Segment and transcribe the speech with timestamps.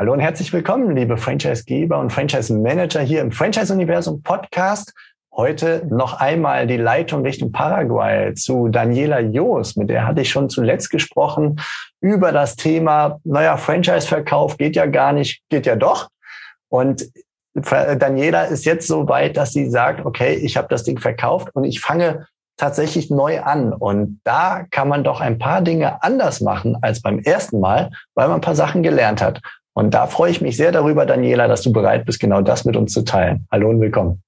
[0.00, 4.94] Hallo und herzlich willkommen, liebe Franchisegeber und Franchise-Manager hier im Franchise-Universum Podcast.
[5.34, 10.50] Heute noch einmal die Leitung Richtung Paraguay zu Daniela Joos, mit der hatte ich schon
[10.50, 11.60] zuletzt gesprochen
[12.00, 16.06] über das Thema, naja, Franchise-Verkauf geht ja gar nicht, geht ja doch.
[16.68, 17.04] Und
[17.54, 21.64] Daniela ist jetzt so weit, dass sie sagt, okay, ich habe das Ding verkauft und
[21.64, 23.72] ich fange tatsächlich neu an.
[23.72, 28.28] Und da kann man doch ein paar Dinge anders machen als beim ersten Mal, weil
[28.28, 29.40] man ein paar Sachen gelernt hat.
[29.78, 32.74] Und da freue ich mich sehr darüber, Daniela, dass du bereit bist, genau das mit
[32.74, 33.46] uns zu teilen.
[33.52, 34.20] Hallo und willkommen.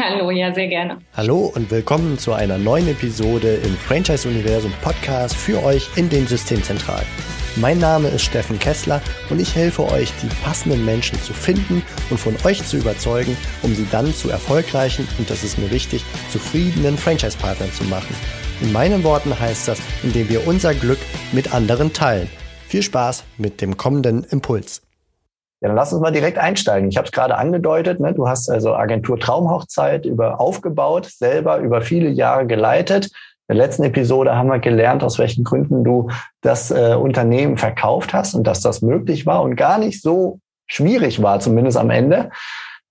[0.00, 0.98] Hallo, ja, sehr gerne.
[1.16, 7.06] Hallo und willkommen zu einer neuen Episode im Franchise-Universum Podcast für euch in den Systemzentralen.
[7.54, 12.18] Mein Name ist Steffen Kessler und ich helfe euch, die passenden Menschen zu finden und
[12.18, 16.98] von euch zu überzeugen, um sie dann zu erfolgreichen und das ist mir wichtig, zufriedenen
[16.98, 18.16] Franchise-Partnern zu machen.
[18.60, 20.98] In meinen Worten heißt das, indem wir unser Glück
[21.30, 22.28] mit anderen teilen.
[22.68, 24.82] Viel Spaß mit dem kommenden Impuls.
[25.62, 26.90] Ja, dann lass uns mal direkt einsteigen.
[26.90, 28.12] Ich habe es gerade angedeutet, ne?
[28.12, 33.06] du hast also Agentur Traumhochzeit über aufgebaut, selber über viele Jahre geleitet.
[33.06, 36.10] In der letzten Episode haben wir gelernt, aus welchen Gründen du
[36.42, 41.22] das äh, Unternehmen verkauft hast und dass das möglich war und gar nicht so schwierig
[41.22, 42.28] war, zumindest am Ende.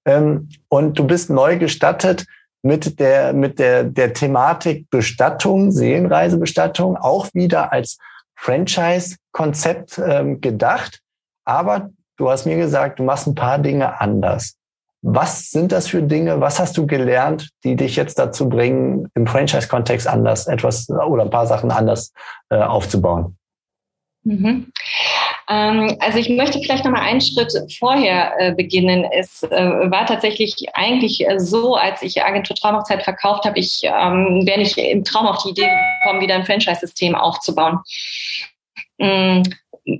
[0.07, 2.25] Ähm, und du bist neu gestattet
[2.63, 7.99] mit der, mit der, der Thematik Bestattung, Seelenreisebestattung, auch wieder als
[8.37, 11.01] Franchise-Konzept ähm, gedacht.
[11.45, 14.55] Aber du hast mir gesagt, du machst ein paar Dinge anders.
[15.01, 16.41] Was sind das für Dinge?
[16.41, 21.29] Was hast du gelernt, die dich jetzt dazu bringen, im Franchise-Kontext anders etwas oder ein
[21.29, 22.13] paar Sachen anders
[22.49, 23.37] äh, aufzubauen?
[24.23, 24.71] Mhm.
[25.49, 29.05] Ähm, also ich möchte vielleicht noch mal einen Schritt vorher äh, beginnen.
[29.11, 34.45] Es äh, war tatsächlich eigentlich äh, so, als ich Agentur Traumhochzeit verkauft habe, ich ähm,
[34.45, 35.69] wäre nicht im Traum auf die Idee
[36.01, 37.79] gekommen, wieder ein Franchise-System aufzubauen.
[38.99, 39.43] Ähm,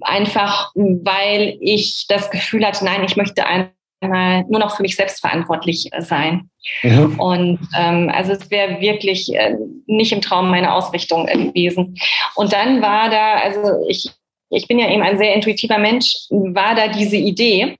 [0.02, 5.22] einfach, weil ich das Gefühl hatte, nein, ich möchte einmal nur noch für mich selbst
[5.22, 6.50] verantwortlich sein.
[6.84, 7.20] Mhm.
[7.20, 9.56] Und ähm, also es wäre wirklich äh,
[9.86, 11.98] nicht im Traum meine Ausrichtung gewesen.
[12.36, 14.12] Und dann war da, also ich
[14.50, 17.78] ich bin ja eben ein sehr intuitiver Mensch, war da diese Idee,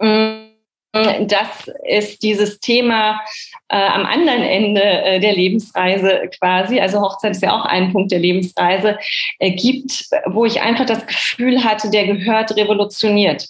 [0.00, 0.52] mm,
[0.92, 3.20] dass es dieses Thema
[3.68, 8.12] äh, am anderen Ende äh, der Lebensreise quasi, also Hochzeit ist ja auch ein Punkt
[8.12, 8.98] der Lebensreise,
[9.38, 13.46] äh, gibt, wo ich einfach das Gefühl hatte, der gehört revolutioniert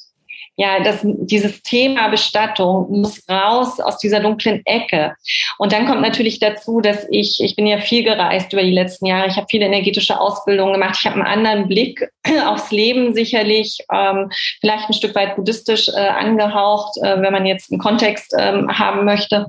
[0.57, 5.15] ja, das, dieses Thema Bestattung muss raus aus dieser dunklen Ecke.
[5.57, 9.07] Und dann kommt natürlich dazu, dass ich, ich bin ja viel gereist über die letzten
[9.07, 12.07] Jahre, ich habe viele energetische Ausbildungen gemacht, ich habe einen anderen Blick
[12.47, 14.31] aufs Leben sicherlich, ähm,
[14.61, 19.07] vielleicht ein Stück weit buddhistisch äh, angehaucht, äh, wenn man jetzt einen Kontext ähm, haben
[19.07, 19.47] möchte.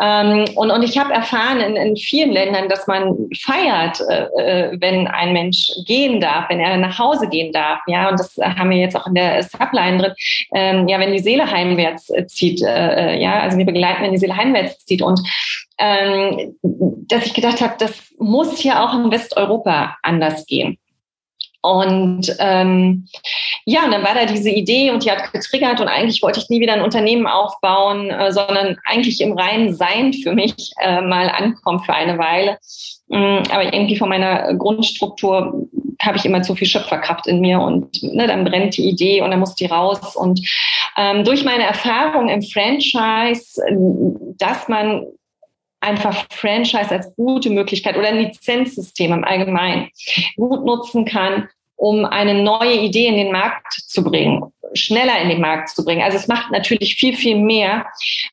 [0.00, 4.76] Ähm, und, und ich habe erfahren in, in vielen Ländern, dass man feiert, äh, äh,
[4.80, 7.80] wenn ein Mensch gehen darf, wenn er nach Hause gehen darf.
[7.88, 10.14] Ja, und das haben wir jetzt auch in der Subline drin
[10.54, 14.12] ähm, ja, wenn die Seele heimwärts äh, zieht, äh, äh, ja, also wir begleiten, wenn
[14.12, 15.20] die Seele heimwärts zieht und
[15.78, 20.78] ähm, dass ich gedacht habe, das muss ja auch in Westeuropa anders gehen.
[21.62, 23.06] Und ähm,
[23.66, 26.48] ja, und dann war da diese Idee und die hat getriggert und eigentlich wollte ich
[26.48, 31.28] nie wieder ein Unternehmen aufbauen, äh, sondern eigentlich im reinen Sein für mich äh, mal
[31.28, 32.58] ankommen für eine Weile.
[33.12, 35.68] Ähm, aber irgendwie von meiner Grundstruktur
[36.00, 39.30] habe ich immer zu viel Schöpferkraft in mir und ne, dann brennt die Idee und
[39.30, 40.16] dann muss die raus.
[40.16, 40.40] Und
[40.96, 43.62] ähm, durch meine Erfahrung im Franchise,
[44.38, 45.06] dass man
[45.80, 49.88] einfach Franchise als gute Möglichkeit oder ein Lizenzsystem im Allgemeinen
[50.36, 55.40] gut nutzen kann, um eine neue Idee in den Markt zu bringen schneller in den
[55.40, 56.02] Markt zu bringen.
[56.02, 57.86] Also es macht natürlich viel, viel mehr,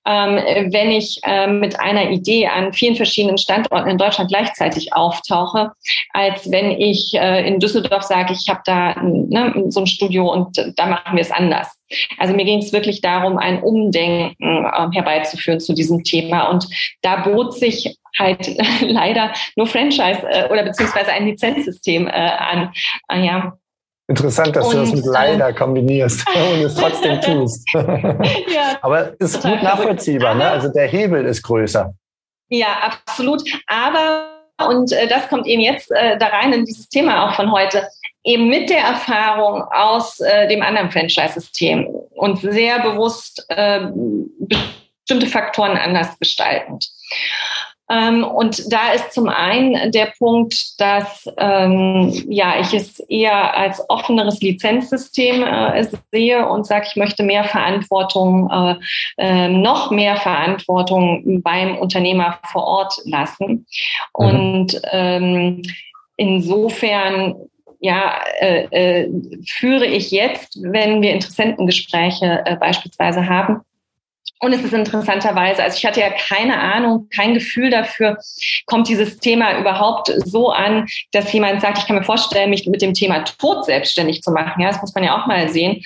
[0.06, 0.36] ähm,
[0.72, 5.72] wenn ich äh, mit einer Idee an vielen verschiedenen Standorten in Deutschland gleichzeitig auftauche,
[6.14, 10.74] als wenn ich äh, in Düsseldorf sage, ich habe da ne, so ein Studio und
[10.76, 11.78] da machen wir es anders.
[12.18, 16.50] Also mir ging es wirklich darum, ein Umdenken äh, herbeizuführen zu diesem Thema.
[16.50, 16.68] Und
[17.02, 22.74] da bot sich halt leider nur Franchise äh, oder beziehungsweise ein Lizenzsystem äh, an.
[23.10, 23.54] Äh, ja,
[24.08, 27.68] Interessant, dass und, du das mit leider kombinierst und es trotzdem tust.
[27.74, 30.50] ja, Aber ist gut nachvollziehbar, ne?
[30.50, 31.94] Also der Hebel ist größer.
[32.50, 33.44] Ja, absolut.
[33.68, 34.30] Aber,
[34.70, 37.86] und äh, das kommt eben jetzt äh, da rein in dieses Thema auch von heute,
[38.24, 43.88] eben mit der Erfahrung aus äh, dem anderen Franchise-System und sehr bewusst äh,
[44.40, 46.90] bestimmte Faktoren anders gestaltend.
[47.90, 53.82] Ähm, und da ist zum einen der Punkt, dass ähm, ja ich es eher als
[53.90, 58.76] offeneres Lizenzsystem äh, sehe und sage, ich möchte mehr Verantwortung, äh,
[59.18, 63.66] äh, noch mehr Verantwortung beim Unternehmer vor Ort lassen.
[64.18, 64.26] Mhm.
[64.28, 65.62] Und ähm,
[66.18, 67.36] insofern
[67.80, 69.10] ja, äh, äh,
[69.46, 73.62] führe ich jetzt, wenn wir Interessentengespräche äh, beispielsweise haben.
[74.40, 78.18] Und es ist interessanterweise, also ich hatte ja keine Ahnung, kein Gefühl dafür,
[78.66, 82.82] kommt dieses Thema überhaupt so an, dass jemand sagt, ich kann mir vorstellen, mich mit
[82.82, 84.62] dem Thema Tod selbstständig zu machen.
[84.62, 85.84] Ja, das muss man ja auch mal sehen.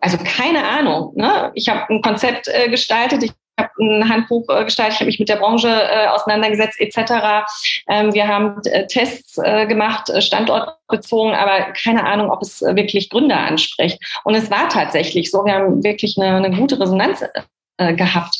[0.00, 1.12] Also keine Ahnung.
[1.14, 1.50] Ne?
[1.54, 5.18] Ich habe ein Konzept äh, gestaltet, ich habe ein Handbuch äh, gestaltet, ich habe mich
[5.18, 7.44] mit der Branche äh, auseinandergesetzt etc.
[7.88, 13.10] Ähm, wir haben äh, Tests äh, gemacht, äh, standortbezogen, aber keine Ahnung, ob es wirklich
[13.10, 13.98] Gründer anspricht.
[14.24, 15.44] Und es war tatsächlich so.
[15.44, 17.22] Wir haben wirklich eine, eine gute Resonanz
[17.80, 18.36] äh, gehabt.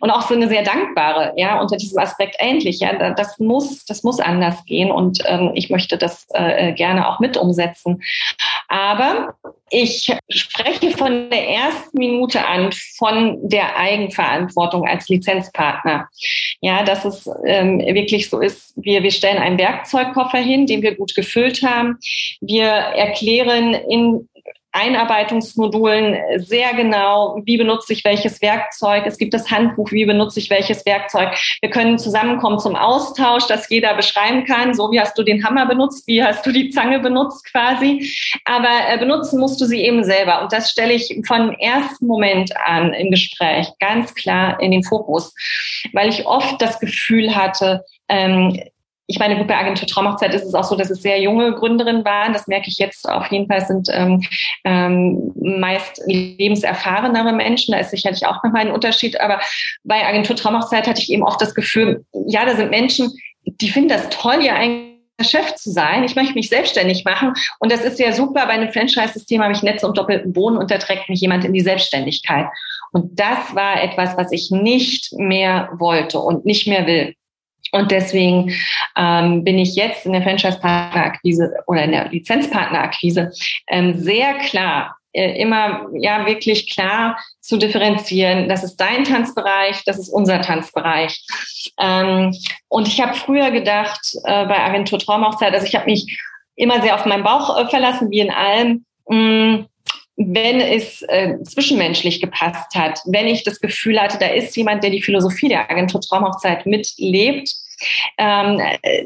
[0.00, 4.02] Und auch so eine sehr dankbare, ja, unter diesem Aspekt endlich, ja, das muss, das
[4.02, 8.02] muss anders gehen und ähm, ich möchte das äh, gerne auch mit umsetzen.
[8.68, 9.34] Aber
[9.70, 16.08] ich spreche von der ersten Minute an von der Eigenverantwortung als Lizenzpartner.
[16.60, 20.96] Ja, dass es ähm, wirklich so ist, wir, wir stellen einen Werkzeugkoffer hin, den wir
[20.96, 21.98] gut gefüllt haben.
[22.40, 24.28] Wir erklären in
[24.74, 29.04] Einarbeitungsmodulen sehr genau, wie benutze ich welches Werkzeug.
[29.06, 31.28] Es gibt das Handbuch, wie benutze ich welches Werkzeug.
[31.60, 35.66] Wir können zusammenkommen zum Austausch, dass jeder beschreiben kann, so wie hast du den Hammer
[35.66, 38.12] benutzt, wie hast du die Zange benutzt quasi.
[38.44, 40.42] Aber äh, benutzen musst du sie eben selber.
[40.42, 45.32] Und das stelle ich von ersten Moment an im Gespräch ganz klar in den Fokus,
[45.92, 48.60] weil ich oft das Gefühl hatte, ähm,
[49.06, 52.04] ich meine, gut, bei Agentur Traumhochzeit ist es auch so, dass es sehr junge Gründerinnen
[52.04, 52.32] waren.
[52.32, 54.22] Das merke ich jetzt auf jeden Fall, sind ähm,
[54.64, 57.72] ähm, meist lebenserfahrenere Menschen.
[57.72, 59.20] Da ist sicherlich auch nochmal ein Unterschied.
[59.20, 59.40] Aber
[59.82, 63.10] bei Agentur Traumhochzeit hatte ich eben oft das Gefühl, ja, da sind Menschen,
[63.44, 66.02] die finden das toll, ja eigentlich Chef zu sein.
[66.02, 67.34] Ich möchte mich selbstständig machen.
[67.60, 68.46] Und das ist ja super.
[68.46, 71.52] Bei einem Franchise-System habe ich Netze und doppelten Boden und da trägt mich jemand in
[71.52, 72.46] die Selbstständigkeit.
[72.90, 77.14] Und das war etwas, was ich nicht mehr wollte und nicht mehr will.
[77.74, 78.54] Und deswegen
[78.96, 83.32] ähm, bin ich jetzt in der Franchise-Partner-Akquise oder in der Lizenzpartner-Akquise
[83.68, 88.48] ähm, sehr klar, äh, immer ja wirklich klar zu differenzieren.
[88.48, 91.20] Das ist dein Tanzbereich, das ist unser Tanzbereich.
[91.80, 92.32] Ähm,
[92.68, 96.16] und ich habe früher gedacht äh, bei Agentur Traumhochzeit, also ich habe mich
[96.54, 98.84] immer sehr auf meinen Bauch äh, verlassen, wie in allem.
[99.08, 99.64] Mm,
[100.16, 104.90] wenn es äh, zwischenmenschlich gepasst hat, wenn ich das Gefühl hatte, da ist jemand, der
[104.90, 107.52] die Philosophie der Agentur Traumhochzeit mitlebt,
[108.18, 108.60] ähm,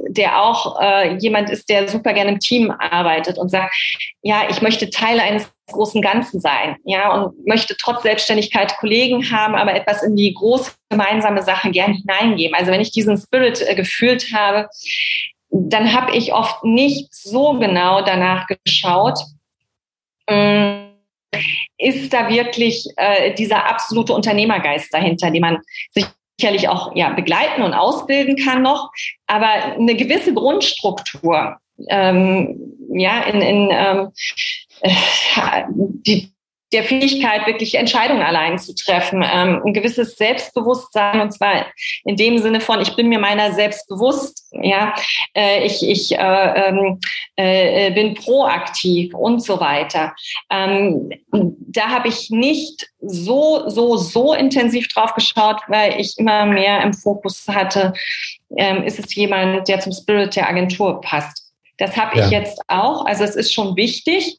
[0.09, 3.75] der auch äh, jemand ist, der super gerne im Team arbeitet und sagt,
[4.23, 9.55] ja, ich möchte Teil eines großen Ganzen sein, ja, und möchte trotz Selbstständigkeit Kollegen haben,
[9.55, 12.57] aber etwas in die große gemeinsame Sache gern hineingeben.
[12.57, 14.69] Also wenn ich diesen Spirit äh, gefühlt habe,
[15.51, 19.19] dann habe ich oft nicht so genau danach geschaut,
[20.27, 20.89] ähm,
[21.77, 25.59] ist da wirklich äh, dieser absolute Unternehmergeist dahinter, den man
[25.91, 26.07] sich
[26.39, 28.91] sicherlich auch ja, begleiten und ausbilden kann noch,
[29.27, 31.57] aber eine gewisse Grundstruktur,
[31.89, 34.09] ähm, ja, in, in ähm,
[34.81, 35.65] äh,
[36.07, 36.33] die,
[36.73, 41.67] der Fähigkeit, wirklich Entscheidungen allein zu treffen, ähm, ein gewisses Selbstbewusstsein und zwar
[42.05, 44.95] in dem Sinne von, ich bin mir meiner selbst bewusst, ja,
[45.35, 47.01] äh, ich, ich äh, ähm,
[47.37, 50.15] äh, bin proaktiv und so weiter.
[50.51, 56.83] Ähm, da habe ich nicht so, so, so intensiv drauf geschaut, weil ich immer mehr
[56.83, 57.95] im Fokus hatte,
[58.57, 61.53] ähm, ist es jemand, der zum Spirit der Agentur passt.
[61.79, 62.25] Das habe ja.
[62.25, 63.07] ich jetzt auch.
[63.07, 64.39] Also es ist schon wichtig,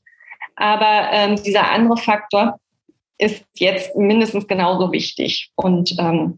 [0.59, 2.59] aber ähm, dieser andere Faktor
[3.17, 5.51] ist jetzt mindestens genauso wichtig.
[5.55, 6.37] Und ähm,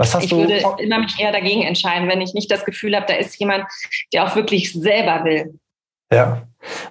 [0.00, 0.38] ich du?
[0.38, 3.64] würde immer mich eher dagegen entscheiden, wenn ich nicht das Gefühl habe, da ist jemand,
[4.12, 5.58] der auch wirklich selber will.
[6.12, 6.42] Ja.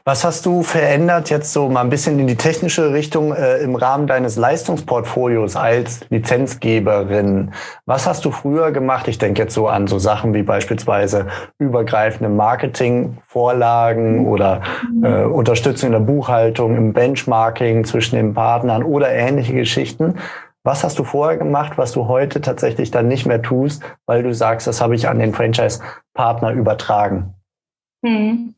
[0.03, 3.75] Was hast du verändert jetzt so mal ein bisschen in die technische Richtung äh, im
[3.75, 7.53] Rahmen deines Leistungsportfolios als Lizenzgeberin?
[7.85, 9.07] Was hast du früher gemacht?
[9.07, 14.61] Ich denke jetzt so an so Sachen wie beispielsweise übergreifende Marketingvorlagen oder
[15.03, 20.15] äh, Unterstützung in der Buchhaltung, im Benchmarking zwischen den Partnern oder ähnliche Geschichten.
[20.63, 24.33] Was hast du vorher gemacht, was du heute tatsächlich dann nicht mehr tust, weil du
[24.33, 27.35] sagst, das habe ich an den Franchise-Partner übertragen?
[28.03, 28.55] Hm.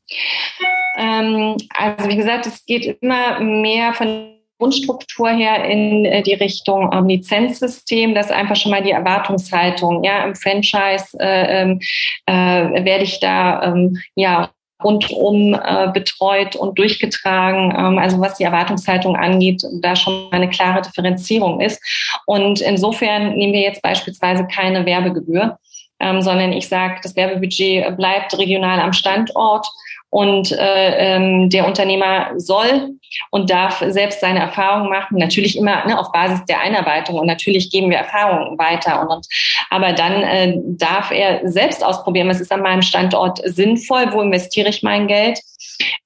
[0.98, 6.90] Ähm, also wie gesagt, es geht immer mehr von Grundstruktur her in äh, die Richtung
[6.94, 10.04] ähm, Lizenzsystem, das ist einfach schon mal die Erwartungshaltung.
[10.04, 11.80] Ja, im Franchise äh, ähm,
[12.26, 14.52] äh, werde ich da ähm, ja
[14.84, 20.82] rundum äh, betreut und durchgetragen, ähm, also was die Erwartungshaltung angeht, da schon eine klare
[20.82, 21.82] Differenzierung ist.
[22.26, 25.58] Und insofern nehmen wir jetzt beispielsweise keine Werbegebühr,
[26.04, 29.66] ähm, sondern ich sage, das Werbebudget bleibt regional am Standort
[30.14, 32.92] Und äh, ähm, der Unternehmer soll
[33.32, 35.18] und darf selbst seine Erfahrungen machen.
[35.18, 39.02] Natürlich immer ne, auf Basis der Einarbeitung und natürlich geben wir Erfahrungen weiter.
[39.02, 39.28] Und, und
[39.72, 44.70] aber dann äh, darf er selbst ausprobieren, was ist an meinem Standort sinnvoll, wo investiere
[44.70, 45.40] ich mein Geld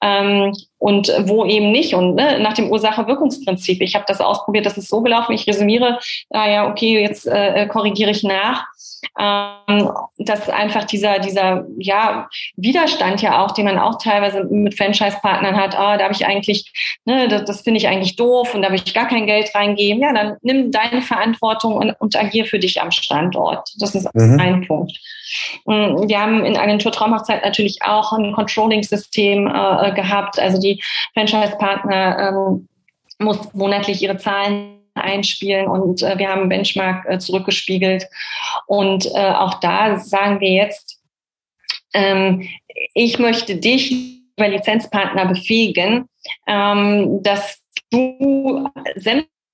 [0.01, 1.93] ähm, und wo eben nicht.
[1.93, 3.81] Und ne, nach dem Ursache-Wirkungsprinzip.
[3.81, 5.33] Ich habe das ausprobiert, das ist so gelaufen.
[5.33, 5.99] Ich resümiere,
[6.29, 8.65] ah ja, okay, jetzt äh, korrigiere ich nach
[9.19, 15.55] ähm, dass einfach dieser, dieser ja, Widerstand ja auch, den man auch teilweise mit Franchise-Partnern
[15.55, 16.71] hat, ah, da habe ich eigentlich,
[17.05, 20.01] ne, das, das finde ich eigentlich doof und da will ich gar kein Geld reingeben.
[20.01, 23.69] Ja, dann nimm deine Verantwortung und, und agier für dich am Standort.
[23.79, 24.39] Das ist mhm.
[24.39, 24.97] ein Punkt.
[25.65, 30.39] Mm, wir haben in Agentur Traumhochzeit natürlich auch ein Controlling-System äh, gehabt.
[30.39, 30.81] Also die
[31.13, 32.67] Franchise-Partner ähm,
[33.19, 38.07] muss monatlich ihre Zahlen einspielen und äh, wir haben Benchmark äh, zurückgespiegelt.
[38.65, 40.99] Und äh, auch da sagen wir jetzt,
[41.93, 42.47] ähm,
[42.93, 46.07] ich möchte dich, lieber Lizenzpartner, befähigen,
[46.47, 47.61] ähm, dass
[47.91, 48.69] du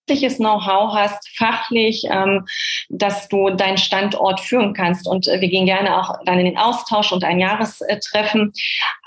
[0.07, 2.45] sämtliches Know-how hast, fachlich, ähm,
[2.89, 5.07] dass du deinen Standort führen kannst.
[5.07, 8.53] Und äh, wir gehen gerne auch dann in den Austausch und ein Jahrestreffen.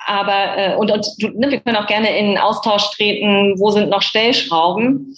[0.07, 3.71] Aber äh, und, und du, ne, wir können auch gerne in den Austausch treten, wo
[3.71, 5.17] sind noch Stellschrauben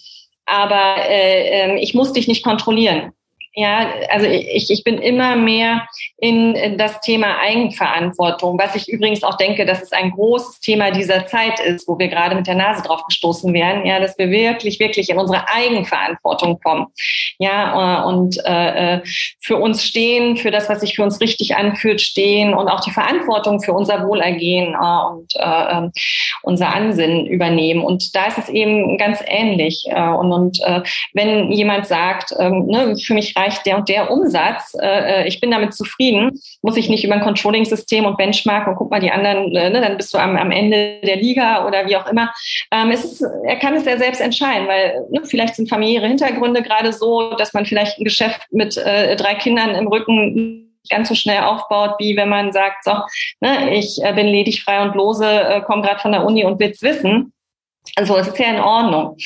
[0.49, 3.12] aber äh, ähm, ich muss dich nicht kontrollieren.
[3.58, 9.36] Ja, also ich, ich bin immer mehr in das Thema Eigenverantwortung, was ich übrigens auch
[9.36, 12.84] denke, dass es ein großes Thema dieser Zeit ist, wo wir gerade mit der Nase
[12.84, 16.86] drauf gestoßen werden, ja, dass wir wirklich, wirklich in unsere Eigenverantwortung kommen.
[17.38, 19.00] Ja, äh, und äh,
[19.40, 22.92] für uns stehen, für das, was sich für uns richtig anfühlt, stehen und auch die
[22.92, 25.92] Verantwortung für unser Wohlergehen äh, und äh, ähm,
[26.42, 27.82] unser Ansinnen übernehmen.
[27.82, 29.84] Und da ist es eben ganz ähnlich.
[29.88, 33.88] Äh, und und äh, wenn jemand sagt, äh, ne, für mich reicht erreicht der und
[33.88, 38.17] der Umsatz, äh, äh, ich bin damit zufrieden, muss ich nicht über ein Controlling-System und
[38.17, 41.17] Benchmark und guck mal die anderen, äh, ne, dann bist du am, am Ende der
[41.17, 42.33] Liga oder wie auch immer.
[42.71, 46.62] Ähm, es ist, er kann es ja selbst entscheiden, weil ne, vielleicht sind familiäre Hintergründe
[46.62, 51.14] gerade so, dass man vielleicht ein Geschäft mit äh, drei Kindern im Rücken ganz so
[51.14, 52.93] schnell aufbaut, wie wenn man sagt, so,
[53.40, 56.59] ne, ich äh, bin ledig, frei und lose, äh, komme gerade von der Uni und
[56.61, 57.33] will's wissen.
[57.97, 59.17] Also es ist ja in Ordnung.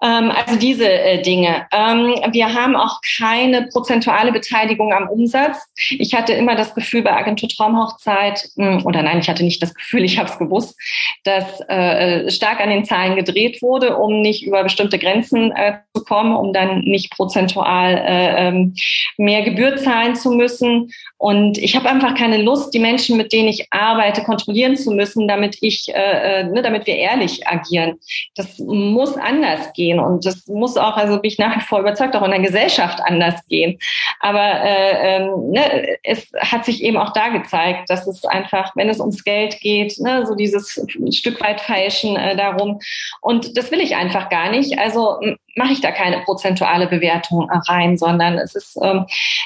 [0.00, 1.66] Ähm, also diese äh, Dinge.
[1.72, 5.58] Ähm, wir haben auch keine prozentuale Beteiligung am Umsatz.
[5.90, 9.60] Ich hatte immer das Gefühl bei Agentur Traumhochzeit, mh, hm, oder nein, ich hatte nicht
[9.60, 10.78] das Gefühl, ich habe es gewusst,
[11.24, 16.04] dass äh, stark an den Zahlen gedreht wurde, um nicht über bestimmte Grenzen äh, zu
[16.04, 18.74] kommen, um dann nicht prozentual äh, ähm,
[19.16, 20.92] mehr Gebühr zahlen zu müssen.
[21.16, 25.26] Und ich habe einfach keine Lust, die Menschen, mit denen ich arbeite, kontrollieren zu müssen,
[25.26, 27.98] damit ich, äh, äh ne, damit wir ehrlich agieren.
[28.36, 30.00] Das muss anders gehen gehen.
[30.00, 33.00] Und das muss auch, also bin ich nach wie vor überzeugt, auch in der Gesellschaft
[33.04, 33.78] anders gehen.
[34.20, 38.88] Aber äh, ähm, ne, es hat sich eben auch da gezeigt, dass es einfach, wenn
[38.88, 40.80] es ums Geld geht, ne, so dieses
[41.10, 42.80] Stück weit Feilschen äh, darum.
[43.20, 44.78] Und das will ich einfach gar nicht.
[44.78, 45.18] Also
[45.58, 49.04] mache ich da keine prozentuale Bewertung rein, sondern es ist ähm,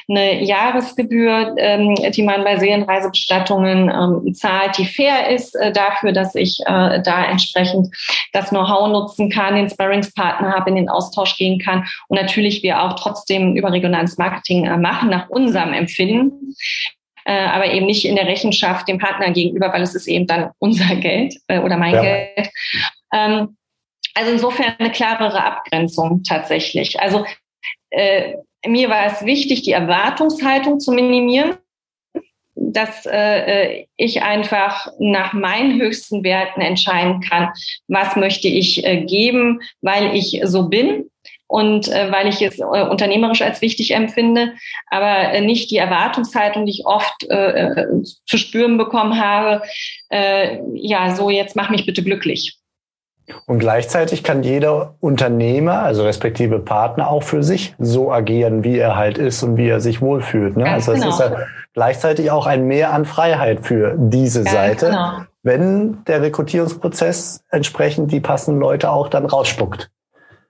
[0.09, 6.35] eine Jahresgebühr, ähm, die man bei Seelenreisebestattungen ähm, zahlt, die fair ist äh, dafür, dass
[6.35, 7.89] ich äh, da entsprechend
[8.33, 12.83] das Know-how nutzen kann, den Sparringspartner habe, in den Austausch gehen kann und natürlich wir
[12.83, 16.55] auch trotzdem überregionales Marketing äh, machen nach unserem Empfinden.
[17.25, 20.51] Äh, aber eben nicht in der Rechenschaft dem Partner gegenüber, weil es ist eben dann
[20.59, 22.03] unser Geld äh, oder mein ja.
[22.03, 22.51] Geld.
[24.15, 27.01] Also insofern eine klarere Abgrenzung tatsächlich.
[27.01, 27.25] Also
[27.91, 28.35] äh,
[28.67, 31.57] mir war es wichtig, die Erwartungshaltung zu minimieren,
[32.55, 37.51] dass äh, ich einfach nach meinen höchsten Werten entscheiden kann,
[37.89, 41.11] was möchte ich äh, geben, weil ich so bin
[41.49, 44.55] und äh, weil ich es äh, unternehmerisch als wichtig empfinde,
[44.91, 49.63] aber äh, nicht die Erwartungshaltung, die ich oft äh, äh zu spüren bekommen habe,
[50.09, 52.62] äh, ja, so jetzt mach mich bitte glücklich.
[53.47, 58.97] Und gleichzeitig kann jeder Unternehmer, also respektive Partner, auch für sich so agieren, wie er
[58.97, 60.57] halt ist und wie er sich wohlfühlt.
[60.57, 60.69] Ne?
[60.69, 61.11] also es genau.
[61.11, 61.37] ist ja
[61.75, 65.13] gleichzeitig auch ein Mehr an Freiheit für diese Ganz Seite, genau.
[65.43, 69.91] wenn der Rekrutierungsprozess entsprechend die passenden Leute auch dann rausspuckt.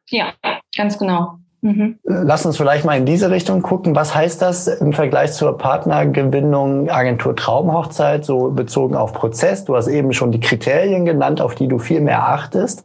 [0.09, 0.33] Ja,
[0.77, 1.39] ganz genau.
[1.63, 2.01] Mhm.
[2.03, 3.95] Lass uns vielleicht mal in diese Richtung gucken.
[3.95, 9.65] Was heißt das im Vergleich zur Partnergewinnung Agentur Traumhochzeit, so bezogen auf Prozess?
[9.65, 12.85] Du hast eben schon die Kriterien genannt, auf die du viel mehr achtest.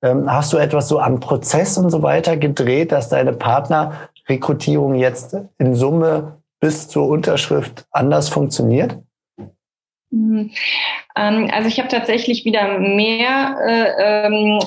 [0.00, 5.36] Ähm, hast du etwas so an Prozess und so weiter gedreht, dass deine Partnerrekrutierung jetzt
[5.58, 8.98] in Summe bis zur Unterschrift anders funktioniert?
[10.16, 10.50] Mhm.
[11.14, 14.60] Ähm, also ich habe tatsächlich wieder mehr äh, ähm,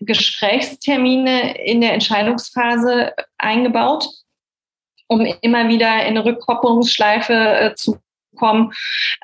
[0.00, 4.08] Gesprächstermine in der Entscheidungsphase eingebaut,
[5.06, 7.98] um immer wieder in eine Rückkopplungsschleife äh, zu
[8.36, 8.72] kommen,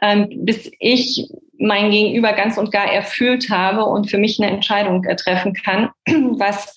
[0.01, 5.05] ähm, bis ich mein Gegenüber ganz und gar erfüllt habe und für mich eine Entscheidung
[5.05, 6.75] äh, treffen kann, was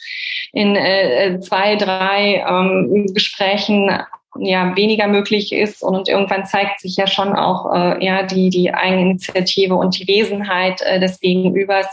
[0.52, 3.90] in äh, zwei, drei ähm, Gesprächen
[4.40, 8.74] ja weniger möglich ist und irgendwann zeigt sich ja schon auch äh, ja die die
[8.74, 11.88] Eigeninitiative und die Wesenheit äh, des Gegenübers.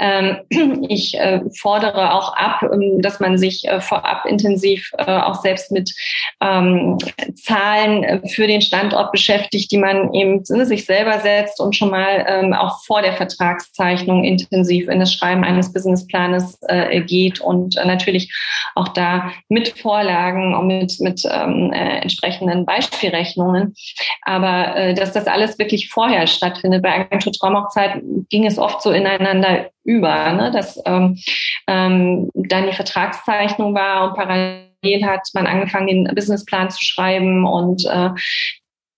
[0.00, 0.38] Ähm,
[0.88, 5.70] ich äh, fordere auch ab, ähm, dass man sich äh, vorab intensiv äh, auch selbst
[5.70, 5.92] mit
[6.40, 6.98] ähm,
[7.34, 12.54] Zahlen für den Standort beschäftigt, die man eben ne, sich selber setzt und schon mal
[12.54, 16.58] auch vor der Vertragszeichnung intensiv in das Schreiben eines Businessplanes
[17.06, 18.32] geht und natürlich
[18.74, 23.74] auch da mit Vorlagen und mit mit entsprechenden Beispielrechnungen.
[24.22, 29.70] Aber dass das alles wirklich vorher stattfindet, bei Agentur Traumhochzeit ging es oft so ineinander
[29.84, 30.50] über, ne?
[30.50, 31.18] dass ähm,
[31.66, 37.84] ähm, dann die Vertragszeichnung war und parallel hat man angefangen, den Businessplan zu schreiben und
[37.86, 38.10] äh,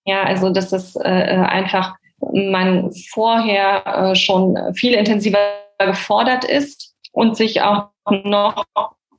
[0.05, 1.95] ja, also dass das äh, einfach
[2.31, 5.39] man vorher äh, schon viel intensiver
[5.79, 7.89] gefordert ist und sich auch
[8.23, 8.65] noch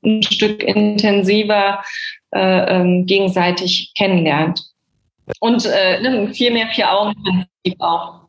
[0.04, 1.82] ein Stück intensiver
[2.34, 4.62] äh, ähm, gegenseitig kennenlernt.
[5.40, 8.20] Und äh, ne, viel mehr vier Augen Prinzip auch.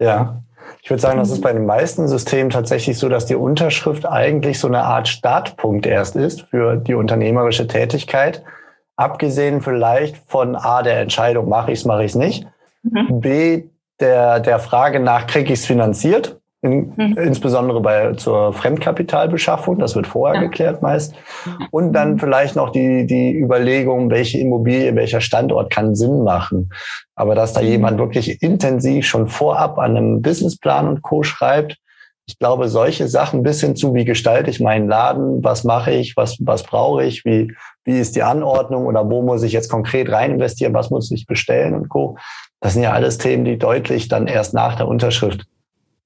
[0.00, 0.42] Ja.
[0.82, 4.58] Ich würde sagen, das ist bei den meisten Systemen tatsächlich so, dass die Unterschrift eigentlich
[4.58, 8.42] so eine Art Startpunkt erst ist für die unternehmerische Tätigkeit.
[8.96, 12.46] Abgesehen vielleicht von A, der Entscheidung, mache ich es, mache ich es nicht.
[12.82, 13.20] Mhm.
[13.20, 13.64] B,
[14.00, 16.41] der, der Frage nach, kriege ich es finanziert?
[16.64, 17.18] In, mhm.
[17.18, 20.48] Insbesondere bei zur Fremdkapitalbeschaffung, das wird vorher ja.
[20.48, 21.12] geklärt meist.
[21.72, 26.70] Und dann vielleicht noch die, die Überlegung, welche Immobilie, welcher Standort kann Sinn machen.
[27.16, 27.66] Aber dass da mhm.
[27.66, 31.24] jemand wirklich intensiv schon vorab an einem Businessplan und Co.
[31.24, 31.78] schreibt,
[32.26, 36.16] ich glaube, solche Sachen bis hin zu, wie gestalte ich meinen Laden, was mache ich,
[36.16, 37.52] was, was brauche ich, wie,
[37.84, 41.26] wie ist die Anordnung oder wo muss ich jetzt konkret rein investieren, was muss ich
[41.26, 42.16] bestellen und Co.
[42.60, 45.44] Das sind ja alles Themen, die deutlich dann erst nach der Unterschrift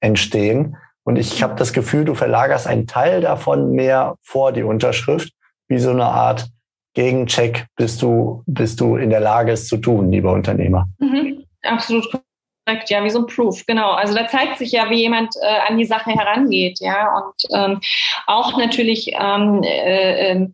[0.01, 0.77] entstehen.
[1.05, 5.33] Und ich habe das Gefühl, du verlagerst einen Teil davon mehr vor die Unterschrift,
[5.69, 6.49] wie so eine Art
[6.95, 10.89] Gegencheck, bis du, bis du in der Lage es zu tun, lieber Unternehmer.
[10.99, 13.91] Mhm, absolut korrekt, ja, wie so ein Proof, genau.
[13.93, 17.81] Also da zeigt sich ja, wie jemand äh, an die Sache herangeht, ja, und ähm,
[18.27, 20.49] auch natürlich, ähm, äh, äh,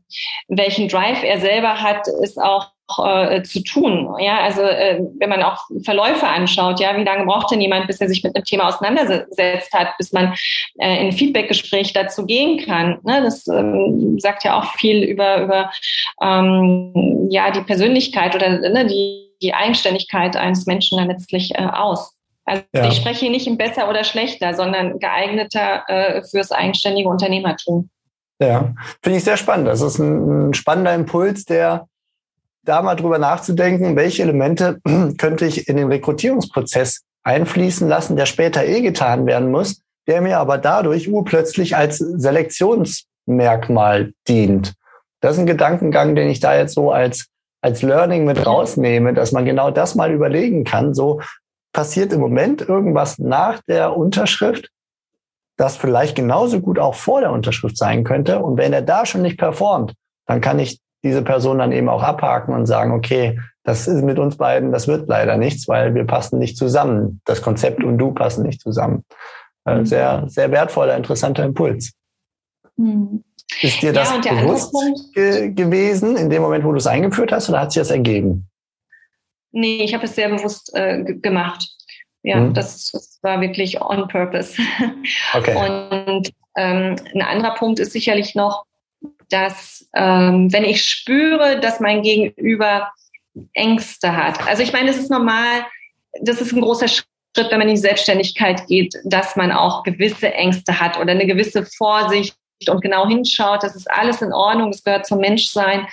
[0.49, 4.15] welchen Drive er selber hat, ist auch äh, zu tun.
[4.19, 8.01] Ja, also äh, wenn man auch Verläufe anschaut, ja, wie lange braucht denn jemand, bis
[8.01, 10.35] er sich mit einem Thema auseinandersetzt hat, bis man
[10.79, 12.99] äh, in ein Feedbackgespräch dazu gehen kann.
[13.05, 13.23] Ne?
[13.23, 15.71] Das ähm, sagt ja auch viel über über
[16.23, 22.17] ähm, ja die Persönlichkeit oder ne, die die Eigenständigkeit eines Menschen dann letztlich äh, aus.
[22.45, 22.89] Also ja.
[22.89, 27.91] ich spreche hier nicht im besser oder schlechter, sondern geeigneter äh, fürs eigenständige Unternehmertum.
[28.41, 29.69] Ja, finde ich sehr spannend.
[29.69, 31.89] Das ist ein, ein spannender Impuls, der
[32.65, 34.81] da mal drüber nachzudenken, welche Elemente
[35.19, 40.39] könnte ich in den Rekrutierungsprozess einfließen lassen, der später eh getan werden muss, der mir
[40.39, 44.75] aber dadurch urplötzlich als Selektionsmerkmal dient.
[45.21, 47.29] Das ist ein Gedankengang, den ich da jetzt so als,
[47.61, 50.95] als Learning mit rausnehme, dass man genau das mal überlegen kann.
[50.95, 51.21] So
[51.73, 54.71] passiert im Moment irgendwas nach der Unterschrift,
[55.57, 58.41] das vielleicht genauso gut auch vor der Unterschrift sein könnte.
[58.41, 59.95] Und wenn er da schon nicht performt,
[60.27, 64.19] dann kann ich diese Person dann eben auch abhaken und sagen, okay, das ist mit
[64.19, 67.21] uns beiden, das wird leider nichts, weil wir passen nicht zusammen.
[67.25, 69.05] Das Konzept und du passen nicht zusammen.
[69.65, 69.87] Äh, mhm.
[69.87, 71.93] Sehr, sehr wertvoller, interessanter Impuls.
[72.77, 73.25] Mhm.
[73.61, 74.75] Ist dir das ja, bewusst
[75.15, 78.49] ge gewesen in dem Moment, wo du es eingeführt hast, oder hat sich das ergeben?
[79.53, 81.69] Nee, ich habe es sehr bewusst äh, gemacht.
[82.23, 82.55] Ja, mhm.
[82.55, 84.61] das, das, war wirklich on purpose.
[85.35, 85.55] Okay.
[86.09, 88.65] Und ähm, ein anderer Punkt ist sicherlich noch,
[89.33, 92.93] dass ähm, wenn ich spüre, dass mein Gegenüber
[93.55, 94.47] Ängste hat.
[94.47, 95.65] Also ich meine, es ist normal,
[96.21, 97.07] das ist ein großer Schritt,
[97.51, 101.65] wenn man in die Selbstständigkeit geht, dass man auch gewisse Ängste hat oder eine gewisse
[101.65, 102.37] Vorsicht
[102.69, 103.63] und genau hinschaut.
[103.63, 105.87] Das ist alles in Ordnung, das gehört zum Menschsein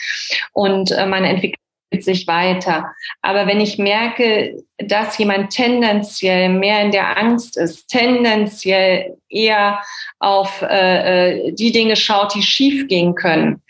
[0.53, 1.59] und äh, man entwickelt
[1.97, 2.91] sich weiter.
[3.21, 9.81] Aber wenn ich merke, dass jemand tendenziell mehr in der Angst ist, tendenziell eher
[10.19, 13.61] auf äh, äh die Dinge schaut, die schief gehen können,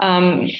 [0.00, 0.50] ähm,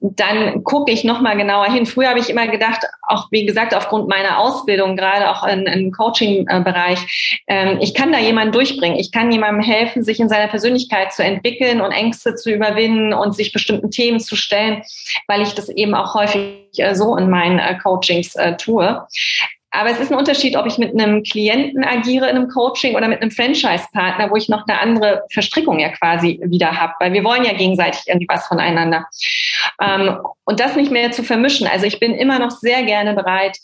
[0.00, 1.86] dann gucke ich nochmal genauer hin.
[1.86, 5.92] Früher habe ich immer gedacht, auch wie gesagt, aufgrund meiner Ausbildung, gerade auch in, im
[5.92, 8.98] Coaching-Bereich, ähm, ich kann da jemanden durchbringen.
[8.98, 13.34] Ich kann jemandem helfen, sich in seiner Persönlichkeit zu entwickeln und Ängste zu überwinden und
[13.34, 14.82] sich bestimmten Themen zu stellen,
[15.26, 19.06] weil ich das eben auch häufig äh, so in meinen äh, Coachings äh, tue.
[19.70, 23.08] Aber es ist ein Unterschied, ob ich mit einem Klienten agiere in einem Coaching oder
[23.08, 27.22] mit einem Franchise-Partner, wo ich noch eine andere Verstrickung ja quasi wieder habe, weil wir
[27.22, 29.06] wollen ja gegenseitig irgendwie was voneinander.
[29.80, 31.68] Ähm, und das nicht mehr zu vermischen.
[31.68, 33.58] Also ich bin immer noch sehr gerne bereit,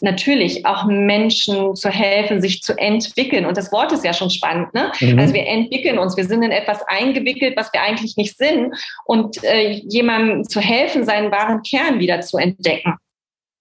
[0.00, 3.46] natürlich auch Menschen zu helfen, sich zu entwickeln.
[3.46, 4.74] Und das Wort ist ja schon spannend.
[4.74, 4.90] Ne?
[5.00, 5.18] Mhm.
[5.18, 8.74] Also wir entwickeln uns, wir sind in etwas eingewickelt, was wir eigentlich nicht sind.
[9.04, 12.98] Und äh, jemandem zu helfen, seinen wahren Kern wieder zu entdecken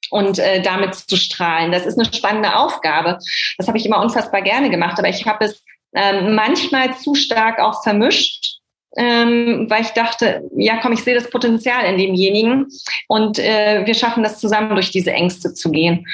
[0.09, 1.71] und äh, damit zu strahlen.
[1.71, 3.19] Das ist eine spannende Aufgabe.
[3.57, 5.63] Das habe ich immer unfassbar gerne gemacht, aber ich habe es
[5.95, 8.59] ähm, manchmal zu stark auch vermischt.
[8.95, 12.67] Ähm, weil ich dachte, ja komm, ich sehe das Potenzial in demjenigen
[13.07, 16.05] und äh, wir schaffen das zusammen durch diese Ängste zu gehen.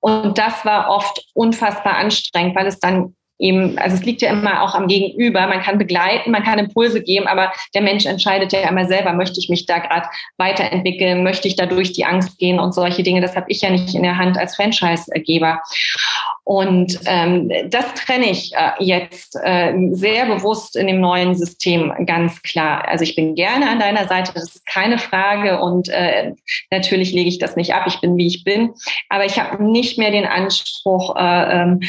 [0.00, 4.62] Und das war oft unfassbar anstrengend, weil es dann eben, also es liegt ja immer
[4.62, 5.46] auch am Gegenüber.
[5.46, 9.38] Man kann begleiten, man kann Impulse geben, aber der Mensch entscheidet ja immer selber, möchte
[9.40, 13.20] ich mich da gerade weiterentwickeln, möchte ich da durch die Angst gehen und solche Dinge.
[13.20, 15.60] Das habe ich ja nicht in der Hand als Franchisegeber.
[16.44, 22.40] Und ähm, das trenne ich äh, jetzt äh, sehr bewusst in dem neuen System ganz
[22.42, 22.86] klar.
[22.86, 25.60] Also ich bin gerne an deiner Seite, das ist keine Frage.
[25.60, 26.34] Und äh,
[26.70, 27.84] natürlich lege ich das nicht ab.
[27.88, 28.74] Ich bin, wie ich bin.
[29.08, 31.80] Aber ich habe nicht mehr den Anspruch, äh, ähm,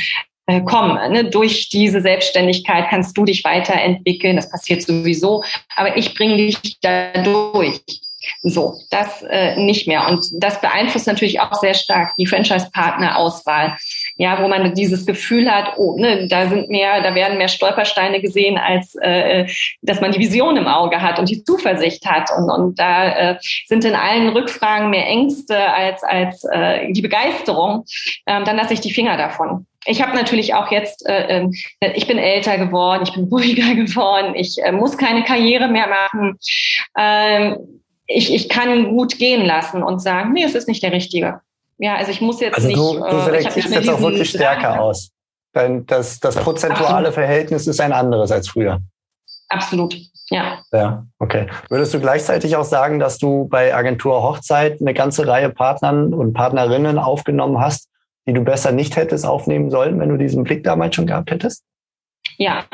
[0.48, 4.38] äh, komm, ne, durch diese Selbstständigkeit kannst du dich weiterentwickeln.
[4.38, 5.44] Das passiert sowieso,
[5.76, 7.82] aber ich bringe dich da durch.
[8.42, 10.08] So, das äh, nicht mehr.
[10.08, 13.78] Und das beeinflusst natürlich auch sehr stark die Franchise-Partner-Auswahl.
[14.18, 18.22] Ja, wo man dieses Gefühl hat, oh, ne, da sind mehr, da werden mehr Stolpersteine
[18.22, 19.48] gesehen, als äh,
[19.82, 22.30] dass man die Vision im Auge hat und die Zuversicht hat.
[22.36, 27.86] Und, und da äh, sind in allen Rückfragen mehr Ängste als, als äh, die Begeisterung.
[28.26, 31.54] Ähm, dann lasse ich die Finger davon ich habe natürlich auch jetzt, äh, ähm,
[31.96, 36.38] ich bin älter geworden, ich bin ruhiger geworden, ich äh, muss keine Karriere mehr machen.
[36.98, 37.58] Ähm,
[38.06, 41.42] ich, ich kann gut gehen lassen und sagen, nee, es ist nicht der Richtige.
[41.78, 42.78] Ja, also ich muss jetzt also nicht.
[42.78, 44.80] Du, du äh, selektierst jetzt auch wirklich stärker Drang.
[44.80, 45.12] aus.
[45.54, 47.14] Dein, das, das prozentuale Absolut.
[47.14, 48.80] Verhältnis ist ein anderes als früher.
[49.50, 49.98] Absolut,
[50.30, 50.60] ja.
[50.72, 51.48] Ja, okay.
[51.70, 56.34] Würdest du gleichzeitig auch sagen, dass du bei Agentur Hochzeit eine ganze Reihe Partnern und
[56.34, 57.90] Partnerinnen aufgenommen hast,
[58.28, 61.64] die du besser nicht hättest aufnehmen sollen, wenn du diesen Blick damals schon gehabt hättest?
[62.38, 62.66] Ja.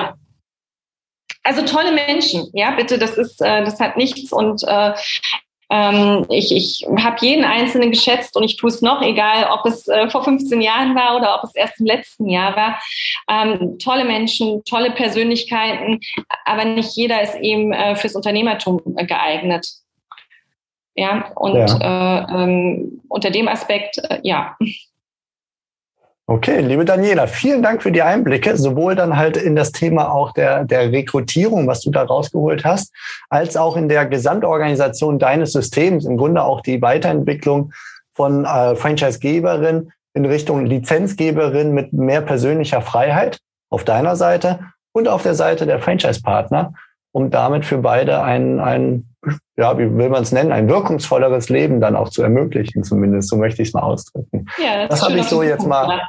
[1.44, 4.94] Also tolle Menschen, ja, bitte, das ist, äh, das hat nichts und äh,
[5.70, 9.88] ähm, ich, ich habe jeden Einzelnen geschätzt und ich tue es noch, egal ob es
[9.88, 12.80] äh, vor 15 Jahren war oder ob es erst im letzten Jahr war.
[13.30, 16.00] Ähm, tolle Menschen, tolle Persönlichkeiten,
[16.46, 19.68] aber nicht jeder ist eben äh, fürs Unternehmertum geeignet.
[20.96, 22.20] Ja, und ja.
[22.20, 24.56] Äh, ähm, unter dem Aspekt, äh, ja.
[26.26, 30.32] Okay, liebe Daniela, vielen Dank für die Einblicke, sowohl dann halt in das Thema auch
[30.32, 32.94] der, der Rekrutierung, was du da rausgeholt hast,
[33.30, 37.74] als auch in der Gesamtorganisation deines Systems, im Grunde auch die Weiterentwicklung
[38.14, 44.62] von äh, Franchisegeberin in Richtung Lizenzgeberin mit mehr persönlicher Freiheit auf deiner Seite
[44.94, 46.74] und auf der Seite der Franchise-Partner,
[47.12, 49.13] um damit für beide ein, ein,
[49.56, 53.38] ja, wie will man es nennen, ein wirkungsvolleres Leben dann auch zu ermöglichen, zumindest, so
[53.38, 54.46] möchte ich es mal ausdrücken.
[54.62, 56.02] Ja, das, das habe ich so jetzt mal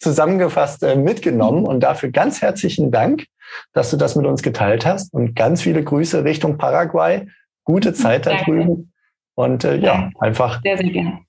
[0.00, 3.26] zusammengefasst äh, mitgenommen und dafür ganz herzlichen Dank,
[3.72, 7.26] dass du das mit uns geteilt hast und ganz viele Grüße Richtung Paraguay.
[7.64, 8.92] Gute Zeit da drüben
[9.34, 11.20] und äh, ja, einfach sehr, sehr gerne.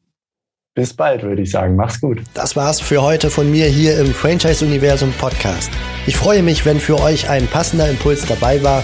[0.76, 1.76] Bis bald, würde ich sagen.
[1.76, 2.22] Mach's gut.
[2.34, 5.70] Das war's für heute von mir hier im Franchise Universum Podcast.
[6.06, 8.84] Ich freue mich, wenn für euch ein passender Impuls dabei war